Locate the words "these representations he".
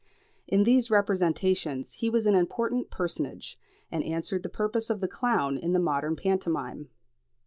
0.63-2.09